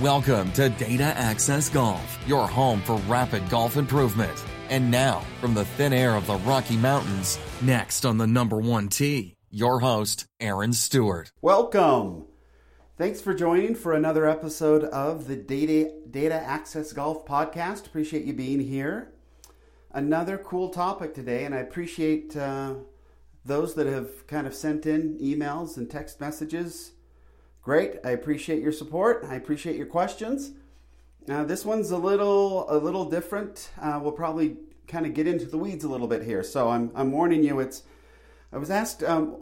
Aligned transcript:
Welcome 0.00 0.50
to 0.54 0.70
Data 0.70 1.04
Access 1.04 1.68
Golf, 1.68 2.18
your 2.26 2.48
home 2.48 2.82
for 2.82 2.96
rapid 3.06 3.48
golf 3.48 3.76
improvement. 3.76 4.44
And 4.68 4.90
now, 4.90 5.20
from 5.40 5.54
the 5.54 5.64
thin 5.64 5.92
air 5.92 6.16
of 6.16 6.26
the 6.26 6.34
Rocky 6.38 6.76
Mountains, 6.76 7.38
next 7.62 8.04
on 8.04 8.18
the 8.18 8.26
number 8.26 8.58
one 8.58 8.88
tee, 8.88 9.36
your 9.52 9.78
host, 9.78 10.26
Aaron 10.40 10.72
Stewart. 10.72 11.30
Welcome. 11.42 12.24
Thanks 12.98 13.20
for 13.20 13.34
joining 13.34 13.76
for 13.76 13.92
another 13.92 14.28
episode 14.28 14.82
of 14.82 15.28
the 15.28 15.36
Data, 15.36 15.92
Data 16.10 16.42
Access 16.42 16.92
Golf 16.92 17.24
Podcast. 17.24 17.86
Appreciate 17.86 18.24
you 18.24 18.32
being 18.32 18.58
here. 18.58 19.12
Another 19.92 20.38
cool 20.38 20.70
topic 20.70 21.14
today, 21.14 21.44
and 21.44 21.54
I 21.54 21.58
appreciate 21.58 22.36
uh, 22.36 22.74
those 23.44 23.76
that 23.76 23.86
have 23.86 24.26
kind 24.26 24.48
of 24.48 24.56
sent 24.56 24.86
in 24.86 25.16
emails 25.20 25.76
and 25.76 25.88
text 25.88 26.20
messages 26.20 26.93
Great. 27.64 27.96
I 28.04 28.10
appreciate 28.10 28.62
your 28.62 28.72
support. 28.72 29.24
I 29.26 29.36
appreciate 29.36 29.76
your 29.76 29.86
questions. 29.86 30.52
Now, 31.26 31.44
this 31.44 31.64
one's 31.64 31.90
a 31.90 31.96
little 31.96 32.70
a 32.70 32.76
little 32.76 33.08
different. 33.08 33.70
Uh, 33.80 33.98
we'll 34.02 34.12
probably 34.12 34.58
kind 34.86 35.06
of 35.06 35.14
get 35.14 35.26
into 35.26 35.46
the 35.46 35.56
weeds 35.56 35.82
a 35.82 35.88
little 35.88 36.06
bit 36.06 36.22
here. 36.22 36.42
So 36.42 36.68
I'm 36.68 36.90
I'm 36.94 37.10
warning 37.10 37.42
you. 37.42 37.60
It's 37.60 37.84
I 38.52 38.58
was 38.58 38.70
asked 38.70 39.02
um, 39.02 39.36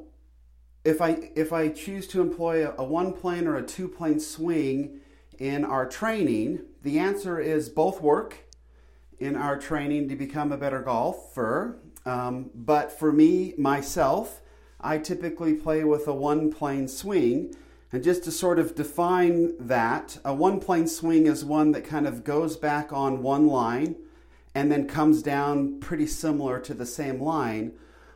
if 0.85 1.03
I 1.03 1.31
if 1.35 1.53
I 1.53 1.69
choose 1.69 2.07
to 2.09 2.21
employ 2.21 2.65
a, 2.65 2.75
a 2.79 2.85
one 2.85 3.13
plane 3.13 3.49
or 3.49 3.57
a 3.57 3.63
two 3.63 3.89
plane 3.89 4.21
swing 4.21 5.01
in 5.41 5.65
our 5.65 5.89
training. 5.89 6.61
The 6.83 7.01
answer 7.01 7.41
is 7.41 7.69
both 7.69 8.01
work 8.01 8.37
in 9.19 9.35
our 9.35 9.59
training 9.59 10.09
to 10.11 10.15
become 10.15 10.53
a 10.53 10.57
better 10.57 10.81
golfer. 10.81 11.81
Um, 12.07 12.51
but 12.55 12.97
for 12.97 13.11
me 13.11 13.55
myself, 13.59 14.43
I 14.81 14.99
typically 14.99 15.55
play 15.55 15.83
with 15.83 16.07
a 16.07 16.15
one 16.15 16.53
plane 16.53 16.87
swing 16.87 17.57
and 17.93 18.03
just 18.03 18.25
to 18.25 18.31
sort 18.31 18.59
of 18.59 18.75
define 18.75 19.55
that, 19.59 20.19
a 20.25 20.33
one 20.33 20.61
plane 20.61 20.87
swing 20.87 21.27
is 21.27 21.45
one 21.45 21.73
that 21.73 21.85
kind 21.85 22.07
of 22.07 22.25
goes 22.25 22.57
back 22.57 22.91
on 22.91 23.23
one 23.23 23.47
line 23.47 23.97
and 24.55 24.73
then 24.73 24.89
comes 24.89 25.23
down 25.23 25.79
pretty 25.79 26.07
similar 26.07 26.59
to 26.61 26.73
the 26.73 26.87
same 26.87 27.21
line. 27.21 27.73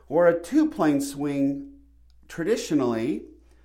Or 0.08 0.26
a 0.26 0.40
two 0.40 0.70
plane 0.70 1.02
swing, 1.02 1.72
traditionally, 2.26 3.24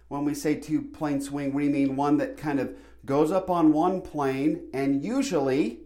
when 0.10 0.26
we 0.26 0.34
say 0.34 0.56
two 0.56 0.82
plane 0.82 1.22
swing, 1.22 1.54
we 1.54 1.70
mean 1.70 1.96
one 1.96 2.18
that 2.18 2.36
kind 2.36 2.60
of 2.60 2.76
goes 3.06 3.32
up 3.32 3.50
on 3.50 3.72
one 3.72 4.02
plane 4.02 4.68
and 4.74 5.04
usually 5.04 5.80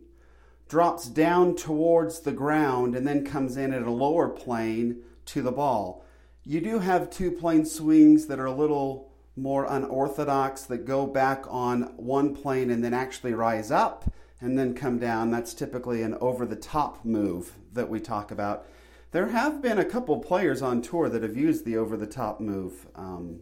drops 0.68 1.08
down 1.08 1.56
towards 1.56 2.22
the 2.22 2.32
ground 2.32 2.96
and 2.96 3.08
then 3.08 3.24
comes 3.24 3.58
in 3.58 3.72
at 3.72 3.84
a 3.84 3.92
lower 3.92 4.28
plane 4.28 5.04
to 5.26 5.44
the 5.44 5.52
ball. 5.52 6.04
You 6.44 6.62
do 6.62 6.80
have 6.80 7.12
two 7.12 7.32
plane 7.32 7.66
swings 7.66 8.26
that 8.26 8.40
are 8.40 8.46
a 8.46 8.52
little 8.52 9.12
more 9.36 9.66
unorthodox 9.66 10.64
that 10.64 10.86
go 10.86 11.06
back 11.06 11.44
on 11.50 11.94
one 11.98 12.36
plane 12.36 12.70
and 12.70 12.84
then 12.84 12.94
actually 12.94 13.34
rise 13.34 13.72
up 13.72 14.06
and 14.40 14.58
then 14.58 14.74
come 14.74 15.00
down. 15.00 15.32
That's 15.32 15.54
typically 15.54 16.02
an 16.02 16.16
over 16.22 16.46
the 16.46 16.56
top 16.56 17.04
move 17.04 17.54
that 17.74 17.90
we 17.90 18.00
talk 18.00 18.32
about. 18.32 18.66
There 19.12 19.28
have 19.28 19.62
been 19.62 19.78
a 19.78 19.86
couple 19.86 20.20
players 20.20 20.62
on 20.62 20.82
tour 20.82 21.10
that 21.10 21.24
have 21.24 21.38
used 21.38 21.66
the 21.66 21.78
over 21.78 21.96
the 21.96 22.08
top 22.08 22.40
move 22.40 22.88
um, 22.96 23.42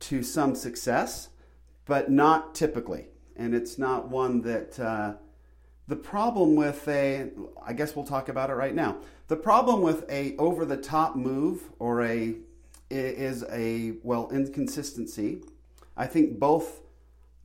to 0.00 0.22
some 0.22 0.54
success, 0.54 1.28
but 1.86 2.10
not 2.10 2.54
typically. 2.54 3.08
And 3.36 3.54
it's 3.54 3.78
not 3.78 4.08
one 4.08 4.42
that 4.42 4.78
uh, 4.78 5.14
the 5.86 5.96
problem 5.96 6.56
with 6.56 6.86
a, 6.88 7.30
I 7.64 7.72
guess 7.72 7.96
we'll 7.96 8.06
talk 8.06 8.28
about 8.28 8.50
it 8.50 8.54
right 8.54 8.74
now. 8.74 8.98
The 9.28 9.36
problem 9.36 9.82
with 9.82 10.08
a 10.10 10.36
over 10.36 10.64
the 10.64 10.76
top 10.76 11.16
move 11.16 11.70
or 11.78 12.02
a 12.02 12.36
is 12.90 13.44
a, 13.50 13.94
well, 14.02 14.28
inconsistency. 14.30 15.42
I 15.96 16.06
think 16.06 16.38
both, 16.38 16.80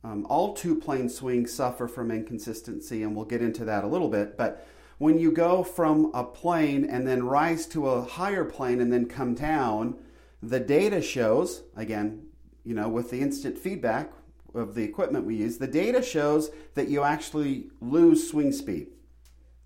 um, 0.02 0.26
all 0.28 0.54
two 0.54 0.80
plane 0.80 1.08
swings 1.08 1.52
suffer 1.52 1.88
from 1.88 2.10
inconsistency, 2.10 3.02
and 3.02 3.14
we'll 3.14 3.24
get 3.24 3.42
into 3.42 3.64
that 3.64 3.84
a 3.84 3.86
little 3.86 4.08
bit. 4.08 4.36
But 4.36 4.66
when 4.98 5.18
you 5.18 5.30
go 5.30 5.62
from 5.62 6.10
a 6.14 6.24
plane 6.24 6.84
and 6.84 7.06
then 7.06 7.24
rise 7.24 7.66
to 7.66 7.88
a 7.88 8.02
higher 8.02 8.44
plane 8.44 8.80
and 8.80 8.92
then 8.92 9.06
come 9.06 9.34
down, 9.34 9.96
the 10.42 10.60
data 10.60 11.02
shows, 11.02 11.62
again, 11.76 12.26
you 12.64 12.74
know, 12.74 12.88
with 12.88 13.10
the 13.10 13.20
instant 13.20 13.58
feedback 13.58 14.12
of 14.54 14.74
the 14.74 14.82
equipment 14.82 15.26
we 15.26 15.36
use, 15.36 15.58
the 15.58 15.66
data 15.66 16.02
shows 16.02 16.50
that 16.74 16.88
you 16.88 17.02
actually 17.02 17.68
lose 17.80 18.28
swing 18.28 18.52
speed, 18.52 18.88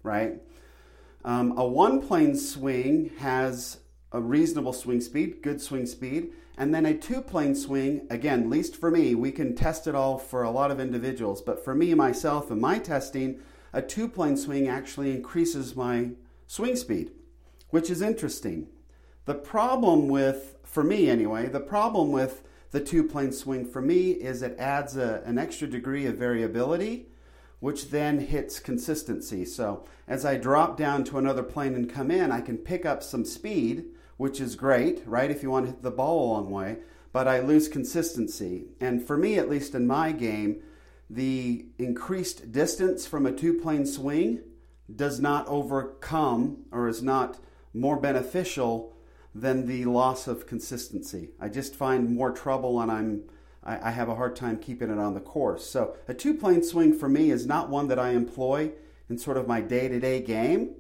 right? 0.03 0.41
Um, 1.25 1.57
a 1.59 1.67
one 1.67 2.01
plane 2.01 2.35
swing 2.37 3.11
has 3.19 3.79
a 4.13 4.21
reasonable 4.21 4.73
swing 4.73 5.01
speed, 5.01 5.43
good 5.43 5.61
swing 5.61 5.87
speed, 5.87 6.33
and 6.59 6.75
then 6.75 6.85
a 6.85 6.97
two 6.97 7.23
plane 7.23 7.55
swing, 7.55 8.07
again, 8.11 8.51
least 8.51 8.77
for 8.77 8.91
me, 8.91 9.15
we 9.15 9.33
can 9.33 9.55
test 9.55 9.87
it 9.87 9.95
all 9.95 10.19
for 10.19 10.43
a 10.43 10.51
lot 10.51 10.71
of 10.71 10.81
individuals, 10.81 11.41
but 11.41 11.65
for 11.65 11.75
me, 11.75 11.95
myself, 11.95 12.51
and 12.51 12.61
my 12.61 12.79
testing, 12.79 13.41
a 13.73 13.81
two 13.81 14.09
plane 14.09 14.37
swing 14.37 14.69
actually 14.69 15.13
increases 15.13 15.77
my 15.77 16.11
swing 16.47 16.77
speed, 16.77 17.13
which 17.71 17.89
is 17.89 18.03
interesting. 18.03 18.67
The 19.27 19.35
problem 19.35 20.09
with, 20.09 20.57
for 20.65 20.83
me 20.83 21.09
anyway, 21.09 21.49
the 21.49 21.61
problem 21.61 22.11
with 22.11 22.43
the 22.73 22.81
two 22.81 23.05
plane 23.05 23.33
swing 23.33 23.65
for 23.65 23.81
me 23.81 24.11
is 24.11 24.43
it 24.43 24.59
adds 24.59 24.97
a, 24.97 25.23
an 25.25 25.39
extra 25.39 25.69
degree 25.69 26.07
of 26.07 26.17
variability, 26.17 27.07
which 27.61 27.91
then 27.91 28.21
hits 28.21 28.59
consistency. 28.59 29.45
So 29.45 29.85
as 30.09 30.25
I 30.25 30.37
drop 30.37 30.77
down 30.77 31.05
to 31.05 31.19
another 31.19 31.43
plane 31.43 31.75
and 31.75 31.89
come 31.89 32.11
in, 32.11 32.33
I 32.33 32.41
can 32.41 32.59
pick 32.59 32.85
up 32.85 33.03
some 33.03 33.25
speed 33.25 33.87
which 34.21 34.39
is 34.39 34.55
great, 34.55 35.03
right? 35.07 35.31
If 35.31 35.43
you 35.43 35.51
want 35.51 35.65
to 35.65 35.73
hit 35.73 35.83
the 35.83 35.91
ball 35.91 36.23
a 36.23 36.29
long 36.35 36.51
way, 36.51 36.77
but 37.11 37.27
I 37.27 37.41
lose 37.41 37.69
consistency. 37.69 38.67
And 38.79 39.03
for 39.03 39.17
me, 39.17 39.39
at 39.39 39.49
least 39.49 39.75
in 39.75 39.87
my 39.87 40.13
game, 40.13 40.61
the 41.09 41.65
increased 41.79 42.53
distance 42.53 43.07
from 43.07 43.25
a 43.25 43.33
two 43.33 43.55
plane 43.55 43.87
swing 43.87 44.41
does 44.95 45.21
not 45.21 45.49
overcome 45.49 46.65
or 46.71 46.87
is 46.87 47.03
not 47.03 47.39
more 47.73 47.97
beneficial 47.97 48.95
than 49.35 49.67
the 49.67 49.87
loss 49.87 50.29
of 50.29 50.47
consistency. 50.47 51.31
I 51.41 51.49
just 51.49 51.75
find 51.75 52.15
more 52.15 52.31
trouble 52.31 52.79
and 52.83 52.93
I'm 52.93 53.23
I, 53.63 53.91
have 53.91 54.11
a 54.11 54.17
hard 54.17 54.37
time 54.37 54.59
keeping 54.59 54.91
it 54.91 54.99
on 54.99 55.15
the 55.15 55.21
course. 55.21 55.65
So 55.65 55.97
a 56.09 56.13
two 56.13 56.35
plane 56.35 56.63
swing 56.63 56.93
for 56.93 57.09
me 57.09 57.31
is 57.31 57.47
not 57.47 57.71
one 57.71 57.89
that 57.89 57.99
I 57.99 58.11
employ 58.11 58.73
in 59.09 59.17
sort 59.17 59.39
of 59.39 59.49
my 59.49 59.63
day 59.63 59.89
to 59.89 59.99
day 59.99 60.21
game. 60.21 60.75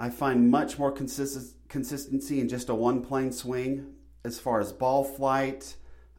I 0.00 0.08
find 0.08 0.50
much 0.50 0.78
more 0.78 0.90
consistent 0.90 1.54
consistency 1.68 2.40
in 2.40 2.48
just 2.48 2.70
a 2.70 2.74
one 2.74 3.02
plane 3.02 3.30
swing 3.30 3.92
as 4.24 4.40
far 4.40 4.58
as 4.58 4.72
ball 4.72 5.04
flight, 5.04 5.76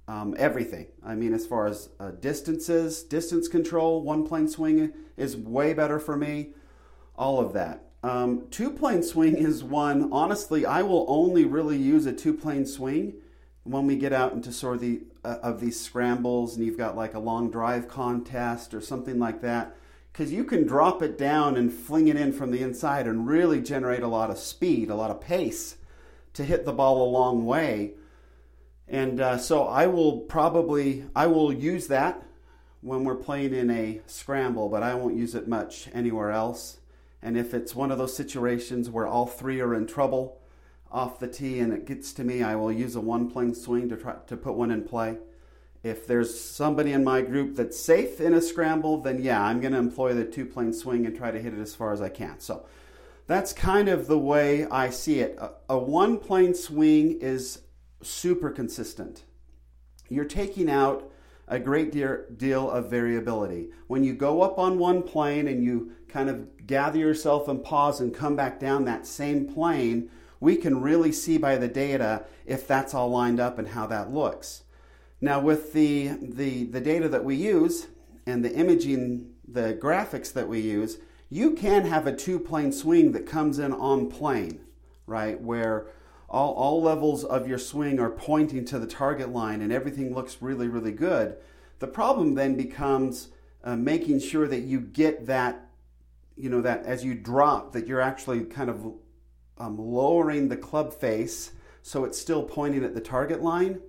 um, 0.08 0.36
everything. 0.38 0.86
I 1.04 1.16
mean, 1.16 1.34
as 1.34 1.48
far 1.48 1.66
as 1.66 1.90
uh, 2.00 2.12
distances, 2.12 3.02
distance 3.02 3.48
control, 3.48 4.04
one 4.04 4.26
plane 4.26 4.48
swing 4.48 4.94
is 5.18 5.36
way 5.36 5.74
better 5.74 6.00
for 6.00 6.16
me. 6.16 6.52
All 7.16 7.40
of 7.40 7.54
that. 7.54 7.86
Um, 8.04 8.46
two 8.52 8.70
plane 8.72 9.02
swing 9.02 9.36
is 9.36 9.64
one, 9.64 10.14
honestly, 10.14 10.64
I 10.64 10.84
will 10.84 11.06
only 11.08 11.44
really 11.44 11.78
use 11.78 12.06
a 12.06 12.14
two 12.14 12.36
plane 12.36 12.68
swing 12.68 13.16
when 13.64 13.88
we 13.88 13.96
get 13.96 14.14
out 14.14 14.34
into 14.34 14.52
sort 14.52 14.76
of 14.76 14.82
the 14.82 15.02
uh, 15.24 15.38
of 15.42 15.60
these 15.60 15.80
scrambles 15.80 16.56
and 16.56 16.66
you've 16.66 16.78
got 16.78 16.96
like 16.96 17.16
a 17.16 17.20
long 17.20 17.50
drive 17.50 17.88
contest 17.88 18.74
or 18.74 18.82
something 18.82 19.20
like 19.20 19.42
that 19.42 19.76
because 20.12 20.32
you 20.32 20.44
can 20.44 20.68
drop 20.68 21.02
it 21.02 21.18
down 21.18 21.56
and 21.56 21.72
fling 21.72 22.08
it 22.08 22.18
in 22.18 22.34
from 22.34 22.52
the 22.52 22.62
inside 22.62 23.08
and 23.08 23.28
really 23.28 23.62
generate 23.62 24.04
a 24.04 24.08
lot 24.08 24.30
of 24.30 24.38
speed, 24.38 24.90
a 24.90 24.96
lot 24.96 25.12
of 25.12 25.22
pace 25.22 25.78
to 26.34 26.44
hit 26.44 26.66
the 26.66 26.74
ball 26.74 27.04
a 27.04 27.12
long 27.12 27.46
way. 27.46 27.94
And 28.88 29.22
uh, 29.22 29.38
so 29.38 29.66
I 29.68 29.88
will 29.88 30.20
probably 30.20 31.06
I 31.16 31.28
will 31.28 31.54
use 31.54 31.88
that 31.88 32.24
when 32.82 33.04
we're 33.04 33.16
playing 33.16 33.54
in 33.54 33.70
a 33.70 34.02
scramble, 34.06 34.68
but 34.68 34.84
I 34.84 34.96
won't 34.96 35.16
use 35.16 35.34
it 35.34 35.48
much 35.48 35.88
anywhere 35.94 36.32
else. 36.32 36.80
And 37.22 37.38
if 37.38 37.54
it's 37.54 37.76
one 37.76 37.92
of 37.92 37.98
those 37.98 38.16
situations 38.16 38.90
where 38.90 39.08
all 39.08 39.28
three 39.28 39.62
are 39.62 39.76
in 39.76 39.86
trouble 39.86 40.42
off 40.92 41.20
the 41.20 41.28
tee 41.28 41.60
and 41.60 41.72
it 41.72 41.86
gets 41.86 42.12
to 42.14 42.24
me, 42.24 42.44
I 42.44 42.56
will 42.56 42.72
use 42.72 42.96
a 42.96 43.02
one 43.02 43.30
plane 43.30 43.54
swing 43.54 43.88
to 43.90 43.96
try 43.96 44.16
to 44.28 44.36
put 44.36 44.56
one 44.56 44.72
in 44.72 44.84
play 44.84 45.18
if 45.84 46.06
there's 46.06 46.40
somebody 46.40 46.92
in 46.92 47.04
my 47.04 47.22
group 47.22 47.56
that's 47.56 47.80
safe 47.80 48.22
in 48.22 48.34
a 48.34 48.42
scramble, 48.42 49.02
then 49.02 49.22
yeah, 49.22 49.44
I'm 49.44 49.60
going 49.60 49.74
to 49.74 49.80
employ 49.80 50.14
the 50.14 50.26
two 50.26 50.46
plane 50.46 50.74
swing 50.74 51.06
and 51.06 51.16
try 51.16 51.32
to 51.32 51.42
hit 51.42 51.54
it 51.54 51.60
as 51.60 51.74
far 51.74 51.92
as 51.92 52.02
I 52.02 52.10
can. 52.10 52.40
So 52.40 52.66
that's 53.26 53.52
kind 53.52 53.90
of 53.90 54.08
the 54.08 54.20
way 54.20 54.66
I 54.66 54.90
see 54.92 55.22
it. 55.22 55.38
A, 55.40 55.52
a 55.70 55.78
one 55.78 56.20
plane 56.20 56.54
swing 56.54 57.20
is 57.20 57.64
super 58.04 58.52
consistent. 58.52 59.24
You're 60.08 60.26
taking 60.26 60.70
out 60.70 61.12
a 61.48 61.60
great 61.60 61.92
deal 61.92 62.70
of 62.70 62.90
variability. 62.90 63.70
When 63.88 64.04
you 64.04 64.14
go 64.14 64.42
up 64.42 64.60
on 64.60 64.78
one 64.78 65.04
plane 65.04 65.48
and 65.48 65.64
you 65.64 65.92
kind 66.08 66.30
of 66.30 66.66
gather 66.68 67.00
yourself 67.00 67.48
and 67.48 67.64
pause 67.64 68.00
and 68.00 68.14
come 68.14 68.36
back 68.36 68.60
down 68.60 68.86
that 68.86 69.08
same 69.08 69.52
plane, 69.52 70.10
we 70.40 70.56
can 70.56 70.82
really 70.82 71.12
see 71.12 71.38
by 71.38 71.58
the 71.58 71.68
data 71.68 72.26
if 72.46 72.68
that's 72.68 72.94
all 72.94 73.10
lined 73.10 73.40
up 73.40 73.60
and 73.60 73.70
how 73.70 73.88
that 73.88 74.14
looks. 74.14 74.64
Now, 75.22 75.40
with 75.40 75.74
the, 75.74 76.10
the, 76.20 76.66
the 76.66 76.82
data 76.82 77.08
that 77.10 77.24
we 77.24 77.36
use 77.36 77.88
and 78.26 78.44
the 78.44 78.52
imaging, 78.52 79.30
the 79.48 79.78
graphics 79.80 80.34
that 80.34 80.48
we 80.48 80.60
use, 80.60 80.98
you 81.30 81.52
can 81.52 81.86
have 81.86 82.08
a 82.08 82.16
two 82.16 82.40
plane 82.40 82.72
swing 82.72 83.12
that 83.12 83.28
comes 83.28 83.60
in 83.60 83.72
on 83.72 84.10
plane, 84.10 84.62
right? 85.06 85.40
Where 85.40 85.88
all, 86.28 86.54
all 86.54 86.82
levels 86.82 87.24
of 87.24 87.48
your 87.48 87.60
swing 87.60 88.00
are 88.00 88.10
pointing 88.10 88.66
to 88.66 88.80
the 88.80 88.88
target 88.88 89.30
line 89.30 89.62
and 89.62 89.72
everything 89.72 90.16
looks 90.16 90.42
really, 90.42 90.68
really 90.68 90.92
good. 90.92 91.38
The 91.80 91.88
problem 91.88 92.34
then 92.34 92.56
becomes 92.56 93.30
uh, 93.64 93.76
making 93.76 94.22
sure 94.22 94.48
that 94.48 94.62
you 94.62 94.82
get 94.82 95.28
that, 95.28 95.68
you 96.36 96.50
know, 96.50 96.62
that 96.62 96.86
as 96.86 97.04
you 97.06 97.14
drop, 97.14 97.74
that 97.74 97.86
you're 97.86 98.02
actually 98.02 98.46
kind 98.46 98.70
of 98.70 98.94
um, 99.60 99.78
lowering 99.78 100.50
the 100.50 100.58
club 100.58 100.94
face 100.94 101.52
so 101.84 102.06
it's 102.06 102.20
still 102.20 102.44
pointing 102.44 102.84
at 102.84 102.96
the 102.96 103.02
target 103.02 103.44
line. 103.44 103.82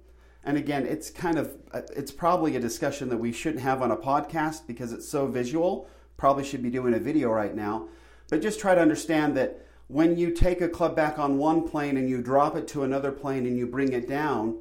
And 0.44 0.56
again, 0.56 0.86
it's 0.86 1.10
kind 1.10 1.38
of, 1.38 1.56
uh, 1.72 1.82
it's 1.96 2.10
probably 2.10 2.56
a 2.56 2.60
discussion 2.60 3.08
that 3.10 3.18
we 3.18 3.32
shouldn't 3.32 3.62
have 3.62 3.80
on 3.80 3.90
a 3.90 3.96
podcast 3.96 4.66
because 4.66 4.92
it's 4.92 5.08
so 5.08 5.26
visual. 5.26 5.88
Probably 6.16 6.44
should 6.44 6.62
be 6.62 6.70
doing 6.70 6.94
a 6.94 6.98
video 6.98 7.30
right 7.30 7.54
now. 7.54 7.88
But 8.28 8.42
just 8.42 8.58
try 8.58 8.74
to 8.74 8.80
understand 8.80 9.36
that 9.36 9.64
when 9.88 10.16
you 10.16 10.30
take 10.30 10.60
a 10.60 10.68
club 10.68 10.96
back 10.96 11.18
on 11.18 11.38
one 11.38 11.68
plane 11.68 11.96
and 11.96 12.08
you 12.08 12.22
drop 12.22 12.56
it 12.56 12.66
to 12.68 12.82
another 12.82 13.12
plane 13.12 13.46
and 13.46 13.56
you 13.56 13.66
bring 13.66 13.92
it 13.92 14.08
down 14.08 14.58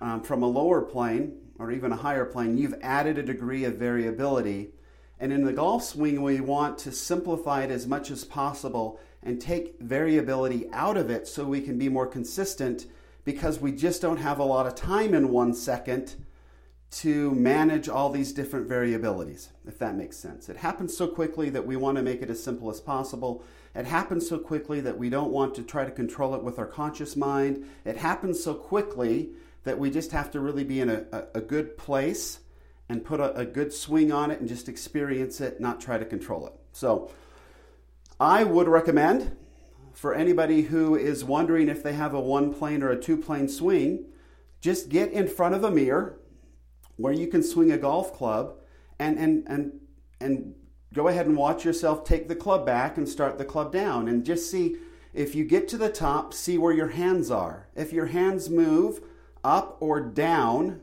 um, 0.00 0.22
from 0.22 0.42
a 0.42 0.46
lower 0.46 0.82
plane 0.82 1.36
or 1.58 1.72
even 1.72 1.90
a 1.90 1.96
higher 1.96 2.24
plane, 2.24 2.56
you've 2.56 2.78
added 2.82 3.18
a 3.18 3.22
degree 3.22 3.64
of 3.64 3.76
variability. 3.76 4.70
And 5.18 5.32
in 5.32 5.44
the 5.44 5.52
golf 5.52 5.82
swing, 5.82 6.22
we 6.22 6.40
want 6.40 6.78
to 6.78 6.92
simplify 6.92 7.64
it 7.64 7.70
as 7.70 7.86
much 7.86 8.10
as 8.10 8.24
possible 8.24 9.00
and 9.22 9.40
take 9.40 9.80
variability 9.80 10.68
out 10.72 10.96
of 10.96 11.10
it 11.10 11.26
so 11.26 11.44
we 11.44 11.60
can 11.60 11.76
be 11.76 11.88
more 11.88 12.06
consistent 12.06 12.86
because 13.28 13.60
we 13.60 13.70
just 13.70 14.00
don't 14.00 14.16
have 14.16 14.38
a 14.38 14.42
lot 14.42 14.66
of 14.66 14.74
time 14.74 15.12
in 15.12 15.28
one 15.28 15.52
second 15.52 16.14
to 16.90 17.30
manage 17.32 17.86
all 17.86 18.08
these 18.08 18.32
different 18.32 18.66
variabilities, 18.66 19.48
if 19.66 19.78
that 19.78 19.94
makes 19.96 20.16
sense. 20.16 20.48
It 20.48 20.56
happens 20.56 20.96
so 20.96 21.06
quickly 21.06 21.50
that 21.50 21.66
we 21.66 21.76
want 21.76 21.98
to 21.98 22.02
make 22.02 22.22
it 22.22 22.30
as 22.30 22.42
simple 22.42 22.70
as 22.70 22.80
possible. 22.80 23.44
It 23.74 23.84
happens 23.84 24.26
so 24.26 24.38
quickly 24.38 24.80
that 24.80 24.96
we 24.96 25.10
don't 25.10 25.30
want 25.30 25.54
to 25.56 25.62
try 25.62 25.84
to 25.84 25.90
control 25.90 26.34
it 26.36 26.42
with 26.42 26.58
our 26.58 26.66
conscious 26.66 27.16
mind. 27.16 27.66
It 27.84 27.98
happens 27.98 28.42
so 28.42 28.54
quickly 28.54 29.28
that 29.64 29.78
we 29.78 29.90
just 29.90 30.12
have 30.12 30.30
to 30.30 30.40
really 30.40 30.64
be 30.64 30.80
in 30.80 30.88
a, 30.88 31.04
a, 31.12 31.24
a 31.34 31.40
good 31.42 31.76
place 31.76 32.38
and 32.88 33.04
put 33.04 33.20
a, 33.20 33.36
a 33.36 33.44
good 33.44 33.74
swing 33.74 34.10
on 34.10 34.30
it 34.30 34.40
and 34.40 34.48
just 34.48 34.70
experience 34.70 35.42
it, 35.42 35.60
not 35.60 35.82
try 35.82 35.98
to 35.98 36.06
control 36.06 36.46
it. 36.46 36.54
So, 36.72 37.10
I 38.18 38.42
would 38.42 38.68
recommend 38.68 39.36
for 39.98 40.14
anybody 40.14 40.62
who 40.62 40.94
is 40.94 41.24
wondering 41.24 41.68
if 41.68 41.82
they 41.82 41.92
have 41.92 42.14
a 42.14 42.20
one 42.20 42.54
plane 42.54 42.84
or 42.84 42.90
a 42.90 43.00
two 43.00 43.16
plane 43.16 43.48
swing, 43.48 44.04
just 44.60 44.88
get 44.88 45.10
in 45.10 45.26
front 45.26 45.56
of 45.56 45.64
a 45.64 45.72
mirror 45.72 46.20
where 46.94 47.12
you 47.12 47.26
can 47.26 47.42
swing 47.42 47.72
a 47.72 47.76
golf 47.76 48.14
club 48.14 48.54
and, 49.00 49.18
and, 49.18 49.44
and, 49.48 49.72
and 50.20 50.54
go 50.94 51.08
ahead 51.08 51.26
and 51.26 51.36
watch 51.36 51.64
yourself 51.64 52.04
take 52.04 52.28
the 52.28 52.36
club 52.36 52.64
back 52.64 52.96
and 52.96 53.08
start 53.08 53.38
the 53.38 53.44
club 53.44 53.72
down 53.72 54.06
and 54.06 54.24
just 54.24 54.48
see 54.48 54.76
if 55.12 55.34
you 55.34 55.44
get 55.44 55.66
to 55.66 55.76
the 55.76 55.90
top, 55.90 56.32
see 56.32 56.58
where 56.58 56.72
your 56.72 56.90
hands 56.90 57.28
are. 57.28 57.66
If 57.74 57.92
your 57.92 58.06
hands 58.06 58.48
move 58.48 59.00
up 59.42 59.78
or 59.80 60.00
down 60.00 60.80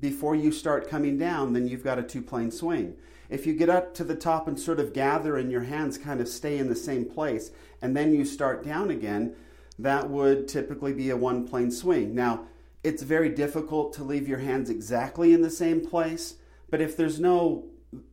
before 0.00 0.34
you 0.34 0.50
start 0.50 0.90
coming 0.90 1.16
down, 1.16 1.52
then 1.52 1.68
you've 1.68 1.84
got 1.84 2.00
a 2.00 2.02
two 2.02 2.22
plane 2.22 2.50
swing. 2.50 2.96
If 3.32 3.46
you 3.46 3.54
get 3.54 3.70
up 3.70 3.94
to 3.94 4.04
the 4.04 4.14
top 4.14 4.46
and 4.46 4.60
sort 4.60 4.78
of 4.78 4.92
gather 4.92 5.38
and 5.38 5.50
your 5.50 5.62
hands 5.62 5.96
kind 5.96 6.20
of 6.20 6.28
stay 6.28 6.58
in 6.58 6.68
the 6.68 6.76
same 6.76 7.06
place 7.06 7.50
and 7.80 7.96
then 7.96 8.14
you 8.14 8.26
start 8.26 8.62
down 8.62 8.90
again, 8.90 9.34
that 9.78 10.10
would 10.10 10.48
typically 10.48 10.92
be 10.92 11.08
a 11.08 11.16
one 11.16 11.48
plane 11.48 11.70
swing. 11.70 12.14
Now, 12.14 12.44
it's 12.84 13.02
very 13.02 13.30
difficult 13.30 13.94
to 13.94 14.04
leave 14.04 14.28
your 14.28 14.40
hands 14.40 14.68
exactly 14.68 15.32
in 15.32 15.40
the 15.40 15.48
same 15.48 15.80
place, 15.80 16.34
but 16.68 16.82
if 16.82 16.94
there's 16.94 17.18
no, 17.18 17.64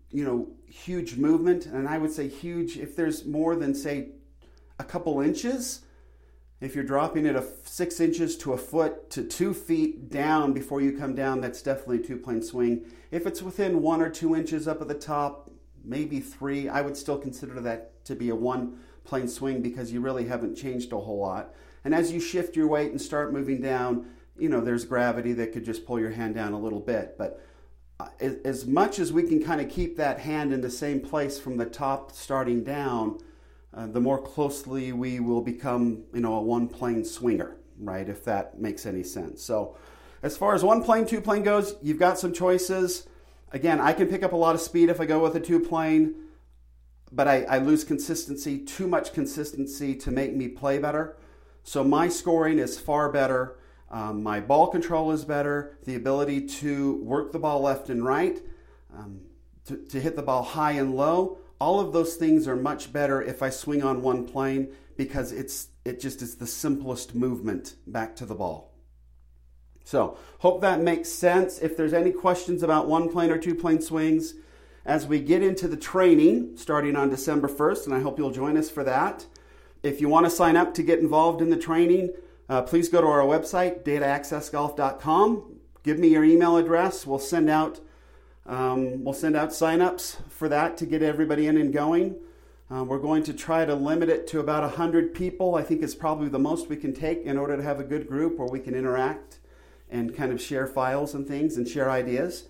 you 0.09 0.23
know, 0.23 0.47
huge 0.67 1.17
movement, 1.17 1.65
and 1.65 1.85
I 1.85 1.97
would 1.97 2.11
say 2.13 2.29
huge, 2.29 2.77
if 2.77 2.95
there's 2.95 3.25
more 3.25 3.57
than, 3.57 3.75
say, 3.75 4.11
a 4.79 4.85
couple 4.85 5.19
inches, 5.19 5.81
if 6.61 6.75
you're 6.75 6.83
dropping 6.83 7.25
it 7.25 7.35
a 7.35 7.45
six 7.63 7.99
inches 7.99 8.35
to 8.37 8.53
a 8.53 8.57
foot 8.57 9.09
to 9.11 9.23
two 9.23 9.53
feet 9.53 10.09
down 10.09 10.51
before 10.51 10.81
you 10.81 10.97
come 10.97 11.15
down, 11.15 11.39
that's 11.39 11.61
definitely 11.61 11.99
a 11.99 12.03
two 12.03 12.17
plane 12.17 12.41
swing. 12.41 12.85
If 13.11 13.25
it's 13.25 13.41
within 13.41 13.81
one 13.81 14.01
or 14.01 14.09
two 14.09 14.35
inches 14.35 14.67
up 14.67 14.81
at 14.81 14.87
the 14.87 14.93
top, 14.93 15.49
maybe 15.83 16.19
three, 16.19 16.67
I 16.67 16.81
would 16.81 16.97
still 16.97 17.17
consider 17.17 17.61
that 17.61 18.03
to 18.05 18.15
be 18.15 18.29
a 18.29 18.35
one 18.35 18.79
plane 19.05 19.27
swing 19.27 19.61
because 19.61 19.91
you 19.91 20.01
really 20.01 20.25
haven't 20.25 20.55
changed 20.55 20.91
a 20.91 20.99
whole 20.99 21.19
lot. 21.19 21.53
And 21.85 21.95
as 21.95 22.11
you 22.11 22.19
shift 22.19 22.57
your 22.57 22.67
weight 22.67 22.91
and 22.91 23.01
start 23.01 23.31
moving 23.31 23.61
down, 23.61 24.07
you 24.37 24.49
know, 24.49 24.59
there's 24.59 24.83
gravity 24.83 25.33
that 25.33 25.53
could 25.53 25.63
just 25.63 25.85
pull 25.85 25.99
your 25.99 26.11
hand 26.11 26.35
down 26.35 26.51
a 26.53 26.59
little 26.59 26.79
bit. 26.81 27.17
But 27.17 27.41
uh, 27.99 28.07
as 28.19 28.65
much 28.65 28.99
as 28.99 29.13
we 29.13 29.23
can 29.23 29.41
kind 29.43 29.61
of 29.61 29.69
keep 29.69 29.95
that 29.97 30.19
hand 30.19 30.53
in 30.53 30.61
the 30.61 30.69
same 30.69 30.99
place 30.99 31.39
from 31.39 31.57
the 31.57 31.65
top 31.65 32.11
starting 32.11 32.63
down, 32.63 33.19
uh, 33.73 33.87
the 33.87 33.99
more 33.99 34.21
closely 34.21 34.91
we 34.91 35.19
will 35.19 35.41
become, 35.41 36.03
you 36.13 36.21
know, 36.21 36.35
a 36.35 36.41
one 36.41 36.67
plane 36.67 37.05
swinger, 37.05 37.55
right? 37.79 38.07
If 38.07 38.23
that 38.25 38.59
makes 38.59 38.85
any 38.85 39.03
sense. 39.03 39.43
So, 39.43 39.75
as 40.21 40.35
far 40.35 40.53
as 40.53 40.63
one 40.63 40.83
plane, 40.83 41.05
two 41.05 41.21
plane 41.21 41.43
goes, 41.43 41.75
you've 41.81 41.99
got 41.99 42.19
some 42.19 42.33
choices. 42.33 43.07
Again, 43.51 43.79
I 43.79 43.93
can 43.93 44.07
pick 44.07 44.21
up 44.23 44.33
a 44.33 44.35
lot 44.35 44.53
of 44.53 44.61
speed 44.61 44.89
if 44.89 44.99
I 44.99 45.05
go 45.05 45.19
with 45.19 45.35
a 45.35 45.39
two 45.39 45.59
plane, 45.59 46.15
but 47.11 47.27
I, 47.27 47.43
I 47.43 47.57
lose 47.59 47.83
consistency, 47.83 48.59
too 48.59 48.87
much 48.87 49.13
consistency 49.13 49.95
to 49.95 50.11
make 50.11 50.35
me 50.35 50.47
play 50.47 50.77
better. 50.77 51.15
So, 51.63 51.83
my 51.83 52.09
scoring 52.09 52.57
is 52.57 52.79
far 52.79 53.11
better. 53.11 53.59
Um, 53.91 54.23
my 54.23 54.39
ball 54.39 54.67
control 54.67 55.11
is 55.11 55.25
better. 55.25 55.77
The 55.85 55.95
ability 55.95 56.47
to 56.47 57.03
work 57.03 57.31
the 57.31 57.39
ball 57.39 57.61
left 57.61 57.89
and 57.89 58.03
right, 58.03 58.39
um, 58.95 59.21
to, 59.65 59.77
to 59.77 59.99
hit 60.01 60.15
the 60.15 60.23
ball 60.23 60.41
high 60.41 60.73
and 60.73 60.95
low 60.95 61.39
all 61.59 61.79
of 61.79 61.93
those 61.93 62.15
things 62.15 62.47
are 62.47 62.55
much 62.55 62.91
better 62.93 63.21
if 63.21 63.43
I 63.43 63.49
swing 63.49 63.83
on 63.83 64.01
one 64.01 64.25
plane 64.25 64.69
because 64.95 65.31
it's 65.31 65.67
it 65.85 65.99
just 65.99 66.21
is 66.21 66.35
the 66.35 66.47
simplest 66.47 67.15
movement 67.15 67.75
back 67.87 68.15
to 68.17 68.25
the 68.25 68.35
ball. 68.35 68.73
So, 69.83 70.17
hope 70.39 70.61
that 70.61 70.81
makes 70.81 71.09
sense. 71.09 71.59
If 71.59 71.75
there's 71.75 71.93
any 71.93 72.11
questions 72.11 72.61
about 72.61 72.87
one 72.87 73.09
plane 73.09 73.31
or 73.31 73.37
two 73.37 73.55
plane 73.55 73.81
swings 73.81 74.35
as 74.85 75.07
we 75.07 75.19
get 75.19 75.41
into 75.41 75.67
the 75.67 75.77
training 75.77 76.57
starting 76.57 76.95
on 76.95 77.09
December 77.09 77.47
1st, 77.47 77.85
and 77.85 77.95
I 77.95 78.01
hope 78.01 78.19
you'll 78.19 78.29
join 78.29 78.55
us 78.55 78.69
for 78.69 78.83
that. 78.83 79.25
If 79.81 79.99
you 79.99 80.07
want 80.07 80.25
to 80.25 80.29
sign 80.29 80.57
up 80.57 80.73
to 80.75 80.83
get 80.83 80.99
involved 80.99 81.41
in 81.41 81.49
the 81.49 81.57
training, 81.57 82.11
uh, 82.49 82.61
please 82.61 82.89
go 82.89 83.01
to 83.01 83.07
our 83.07 83.21
website, 83.21 83.83
dataaccessgolf.com. 83.83 85.55
Give 85.83 85.97
me 85.97 86.09
your 86.09 86.23
email 86.23 86.57
address. 86.57 87.07
We'll 87.07 87.19
send 87.19 87.49
out 87.49 87.79
um, 88.49 89.03
we'll 89.03 89.13
send 89.13 89.35
out 89.35 89.49
signups 89.49 90.17
for 90.27 90.49
that 90.49 90.75
to 90.77 90.87
get 90.87 91.03
everybody 91.03 91.45
in 91.45 91.55
and 91.55 91.71
going. 91.71 92.15
Uh, 92.71 92.83
we're 92.83 92.97
going 92.97 93.21
to 93.23 93.33
try 93.33 93.63
to 93.63 93.75
limit 93.75 94.09
it 94.09 94.25
to 94.25 94.39
about 94.39 94.63
100 94.63 95.13
people. 95.13 95.53
I 95.53 95.61
think 95.61 95.83
it's 95.83 95.93
probably 95.93 96.29
the 96.29 96.39
most 96.39 96.67
we 96.67 96.75
can 96.75 96.91
take 96.91 97.21
in 97.21 97.37
order 97.37 97.55
to 97.55 97.61
have 97.61 97.79
a 97.79 97.83
good 97.83 98.07
group 98.07 98.39
where 98.39 98.47
we 98.47 98.59
can 98.59 98.73
interact 98.73 99.37
and 99.91 100.15
kind 100.15 100.31
of 100.31 100.41
share 100.41 100.65
files 100.65 101.13
and 101.13 101.27
things 101.27 101.57
and 101.57 101.67
share 101.67 101.91
ideas. 101.91 102.45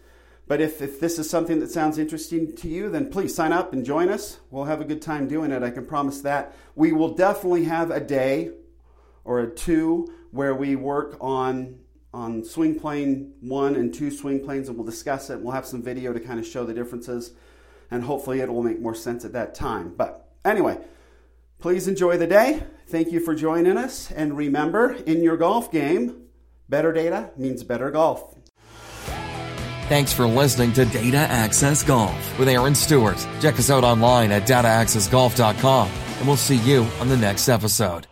But 0.48 0.62
if, 0.62 0.82
if 0.82 1.02
this 1.02 1.20
is 1.20 1.30
something 1.30 1.60
that 1.60 1.70
sounds 1.70 1.98
interesting 1.98 2.56
to 2.56 2.70
you, 2.70 2.90
then 2.90 3.12
please 3.12 3.36
sign 3.36 3.52
up 3.52 3.74
and 3.74 3.86
join 3.86 4.08
us. 4.08 4.40
We'll 4.52 4.66
have 4.66 4.80
a 4.80 4.86
good 4.86 5.02
time 5.02 5.28
doing 5.28 5.52
it. 5.52 5.64
I 5.64 5.70
can 5.70 5.86
promise 5.86 6.22
that. 6.22 6.56
We 6.76 6.94
will 6.94 7.14
definitely 7.14 7.66
have 7.66 7.92
a 7.92 8.00
day 8.00 8.52
or 9.26 9.42
a 9.42 9.50
two 9.50 10.08
where 10.32 10.56
we 10.56 10.78
work 10.78 11.18
on 11.20 11.80
on 12.14 12.44
swing 12.44 12.80
plane 12.80 13.34
one 13.42 13.76
and 13.76 13.94
two 13.94 14.12
swing 14.12 14.44
planes, 14.44 14.68
and 14.68 14.78
we'll 14.78 14.86
discuss 14.86 15.30
it. 15.30 15.40
We'll 15.40 15.54
have 15.54 15.66
some 15.66 15.84
video 15.84 16.14
to 16.14 16.20
kind 16.20 16.40
of 16.40 16.46
show 16.46 16.66
the 16.66 16.74
differences, 16.74 17.32
and 17.92 18.04
hopefully 18.04 18.40
it 18.40 18.52
will 18.52 18.64
make 18.64 18.80
more 18.80 18.96
sense 18.96 19.26
at 19.26 19.34
that 19.34 19.54
time. 19.56 19.94
But 19.96 20.28
anyway, 20.44 20.80
please 21.60 21.88
enjoy 21.88 22.18
the 22.18 22.28
day. 22.28 22.64
Thank 22.88 23.12
you 23.12 23.20
for 23.20 23.36
joining 23.36 23.78
us, 23.78 24.12
and 24.12 24.36
remember 24.36 24.94
in 24.94 25.22
your 25.22 25.38
golf 25.38 25.72
game, 25.72 26.28
better 26.68 26.92
data 26.92 27.32
means 27.38 27.64
better 27.64 27.92
golf. 27.92 28.36
Thanks 29.90 30.14
for 30.14 30.28
listening 30.28 30.72
to 30.74 30.86
Data 30.86 31.18
Access 31.18 31.82
Golf 31.82 32.38
with 32.38 32.48
Aaron 32.48 32.76
Stewart. 32.76 33.18
Check 33.42 33.58
us 33.58 33.72
out 33.72 33.84
online 33.84 34.32
at 34.32 34.48
dataaccessgolf.com, 34.48 35.90
and 35.90 36.28
we'll 36.28 36.38
see 36.38 36.58
you 36.58 36.84
on 37.00 37.10
the 37.10 37.18
next 37.18 37.50
episode. 37.50 38.06